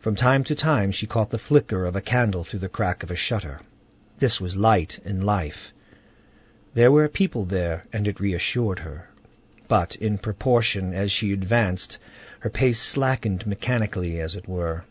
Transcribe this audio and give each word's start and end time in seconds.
From 0.00 0.16
time 0.16 0.42
to 0.50 0.56
time 0.56 0.90
she 0.90 1.06
caught 1.06 1.30
the 1.30 1.38
flicker 1.38 1.84
of 1.84 1.94
a 1.94 2.00
candle 2.00 2.42
through 2.42 2.58
the 2.58 2.68
crack 2.68 3.04
of 3.04 3.12
a 3.12 3.14
shutter—this 3.14 4.40
was 4.40 4.56
light 4.56 4.98
and 5.04 5.24
life; 5.24 5.72
there 6.74 6.90
were 6.90 7.08
people 7.08 7.44
there, 7.44 7.84
and 7.92 8.08
it 8.08 8.18
reassured 8.18 8.80
her. 8.80 9.08
But 9.68 9.94
in 9.94 10.18
proportion 10.18 10.92
as 10.92 11.12
she 11.12 11.32
advanced, 11.32 11.98
her 12.40 12.50
pace 12.50 12.80
slackened 12.80 13.46
mechanically, 13.46 14.18
as 14.18 14.34
it 14.34 14.48
were. 14.48 14.82